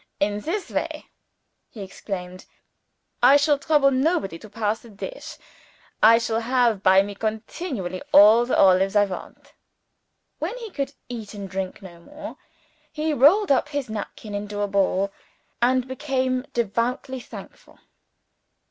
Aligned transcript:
"In 0.19 0.39
this 0.39 0.71
ways," 0.71 1.03
he 1.69 1.83
explained, 1.83 2.47
"I 3.21 3.37
shall 3.37 3.59
trouble 3.59 3.91
nobody 3.91 4.39
to 4.39 4.49
pass 4.49 4.79
the 4.79 4.89
dish 4.89 5.37
I 6.01 6.17
shall 6.17 6.39
have 6.39 6.81
by 6.81 7.03
me 7.03 7.13
continually 7.13 8.01
all 8.11 8.43
the 8.47 8.57
olives 8.57 8.95
that 8.95 9.01
I 9.01 9.05
want." 9.15 9.53
When 10.39 10.57
he 10.57 10.71
could 10.71 10.93
eat 11.07 11.35
and 11.35 11.47
drink 11.47 11.83
no 11.83 11.99
more, 11.99 12.37
he 12.91 13.13
rolled 13.13 13.51
up 13.51 13.69
his 13.69 13.89
napkin 13.91 14.33
into 14.33 14.61
a 14.61 14.67
ball, 14.67 15.11
and 15.61 15.87
became 15.87 16.47
devoutly 16.51 17.19
thankful. 17.19 17.77